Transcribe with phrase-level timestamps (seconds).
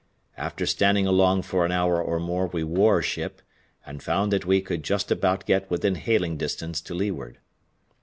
[0.35, 3.39] After standing along for an hour or more we wore ship,
[3.85, 7.37] and found that we could just about get within hailing distance to leeward.